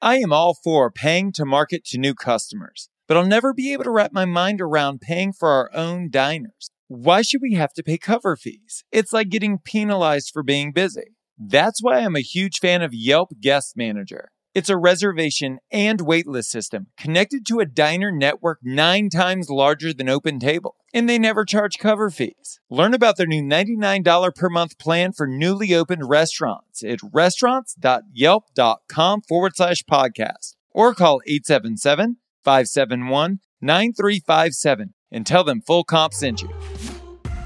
[0.00, 3.82] I am all for paying to market to new customers, but I'll never be able
[3.82, 6.70] to wrap my mind around paying for our own diners.
[6.86, 8.84] Why should we have to pay cover fees?
[8.92, 11.16] It's like getting penalized for being busy.
[11.36, 14.28] That's why I'm a huge fan of Yelp Guest Manager.
[14.58, 20.08] It's a reservation and waitlist system connected to a diner network nine times larger than
[20.08, 20.72] OpenTable.
[20.92, 22.58] And they never charge cover fees.
[22.68, 29.52] Learn about their new $99 per month plan for newly opened restaurants at restaurants.yelp.com forward
[29.54, 36.50] slash podcast or call 877 571 9357 and tell them full comp sent you.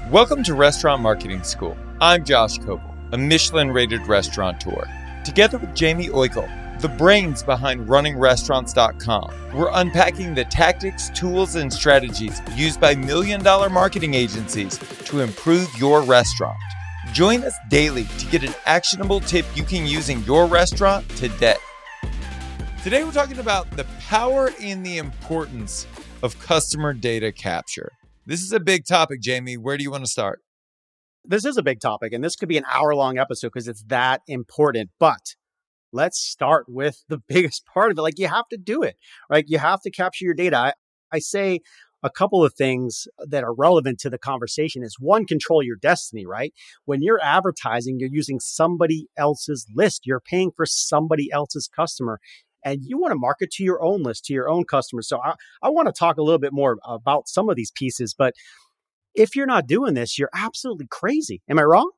[0.09, 1.77] Welcome to Restaurant Marketing School.
[2.01, 4.89] I'm Josh Kopel, a Michelin rated restaurateur.
[5.23, 6.49] Together with Jamie Oikle,
[6.83, 9.33] the brains behind runningrestaurants.com.
[9.55, 15.69] We're unpacking the tactics, tools, and strategies used by million dollar marketing agencies to improve
[15.77, 16.57] your restaurant.
[17.13, 21.55] Join us daily to get an actionable tip you can use in your restaurant today.
[22.83, 25.87] Today, we're talking about the power and the importance
[26.21, 27.93] of customer data capture.
[28.25, 29.55] This is a big topic, Jamie.
[29.55, 30.41] Where do you want to start?
[31.23, 33.83] This is a big topic, and this could be an hour long episode because it's
[33.83, 34.89] that important.
[34.99, 35.21] But
[35.93, 38.01] let's start with the biggest part of it.
[38.01, 38.95] Like you have to do it,
[39.29, 39.45] right?
[39.47, 40.57] You have to capture your data.
[40.57, 40.73] I,
[41.11, 41.59] I say
[42.03, 46.25] a couple of things that are relevant to the conversation is one, control your destiny,
[46.25, 46.53] right?
[46.83, 50.01] When you're advertising, you're using somebody else's list.
[50.05, 52.19] You're paying for somebody else's customer
[52.65, 55.07] and you want to market to your own list, to your own customers.
[55.07, 58.13] So I, I want to talk a little bit more about some of these pieces,
[58.17, 58.33] but
[59.15, 61.41] if you're not doing this, you're absolutely crazy.
[61.49, 61.91] Am I wrong?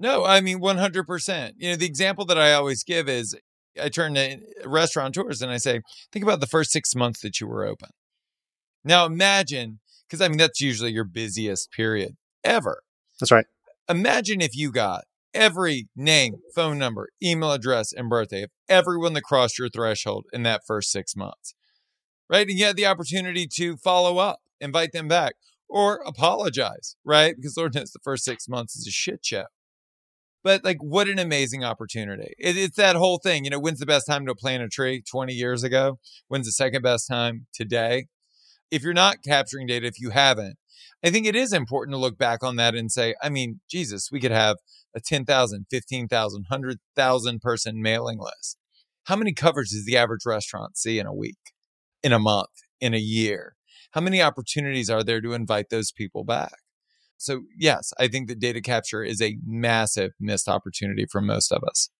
[0.00, 1.52] No, I mean 100%.
[1.58, 3.36] You know, the example that I always give is
[3.80, 7.38] I turn to uh, restaurateurs and I say, think about the first six months that
[7.38, 7.90] you were open.
[8.82, 9.78] Now imagine,
[10.08, 12.82] because I mean, that's usually your busiest period ever.
[13.20, 13.44] That's right.
[13.90, 19.22] Imagine if you got every name, phone number, email address, and birthday of everyone that
[19.22, 21.54] crossed your threshold in that first six months.
[22.30, 22.48] Right.
[22.48, 25.34] And you had the opportunity to follow up, invite them back,
[25.68, 27.36] or apologize, right?
[27.36, 29.44] Because Lord knows the first six months is a shit show.
[30.42, 32.32] But like, what an amazing opportunity.
[32.38, 33.44] It, it's that whole thing.
[33.44, 35.98] You know, when's the best time to plant a tree 20 years ago?
[36.28, 38.06] When's the second best time today?
[38.70, 40.56] If you're not capturing data, if you haven't,
[41.04, 44.08] I think it is important to look back on that and say, I mean, Jesus,
[44.12, 44.56] we could have
[44.94, 48.58] a 10,000, 15,000, 100,000 person mailing list.
[49.04, 51.38] How many covers does the average restaurant see in a week,
[52.02, 52.48] in a month,
[52.80, 53.54] in a year?
[53.92, 56.52] How many opportunities are there to invite those people back?
[57.20, 61.62] So, yes, I think that data capture is a massive missed opportunity for most of
[61.62, 61.90] us.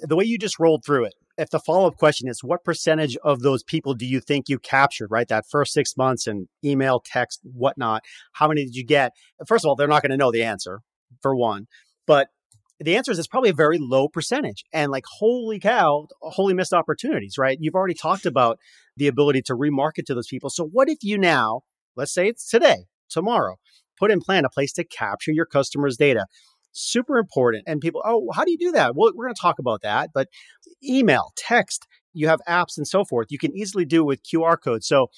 [0.00, 3.16] The way you just rolled through it, if the follow up question is what percentage
[3.24, 5.26] of those people do you think you captured, right?
[5.28, 9.12] That first six months and email, text, whatnot, how many did you get?
[9.46, 10.82] First of all, they're not going to know the answer
[11.22, 11.68] for one.
[12.06, 12.28] But
[12.78, 14.62] the answer is it's probably a very low percentage.
[14.74, 17.56] And like, holy cow, holy missed opportunities, right?
[17.58, 18.58] You've already talked about
[18.98, 20.50] the ability to remarket to those people.
[20.50, 21.62] So, what if you now,
[21.96, 23.56] let's say it's today, tomorrow,
[23.98, 26.26] put in plan a place to capture your customers' data.
[26.72, 27.64] Super important.
[27.66, 28.94] And people, oh, how do you do that?
[28.94, 30.10] Well, we're going to talk about that.
[30.12, 30.28] But
[30.84, 33.28] email, text, you have apps and so forth.
[33.30, 34.86] You can easily do with QR codes.
[34.86, 35.08] So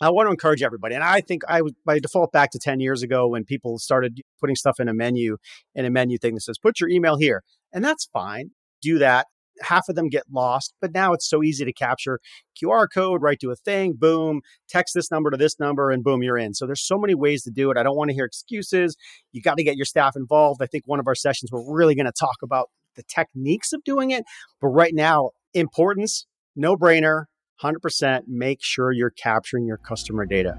[0.00, 0.94] I want to encourage everybody.
[0.94, 4.56] And I think I by default back to 10 years ago when people started putting
[4.56, 5.36] stuff in a menu
[5.74, 7.42] in a menu thing that says, put your email here.
[7.72, 8.50] And that's fine.
[8.82, 9.26] Do that
[9.60, 12.20] half of them get lost, but now it's so easy to capture
[12.60, 16.22] QR code, right to a thing, boom, text this number to this number, and boom,
[16.22, 16.54] you're in.
[16.54, 17.76] So there's so many ways to do it.
[17.76, 18.96] I don't want to hear excuses.
[19.32, 20.62] You got to get your staff involved.
[20.62, 23.82] I think one of our sessions, we're really going to talk about the techniques of
[23.84, 24.24] doing it.
[24.60, 26.26] But right now, importance,
[26.56, 27.24] no brainer,
[27.62, 28.22] 100%.
[28.26, 30.58] Make sure you're capturing your customer data.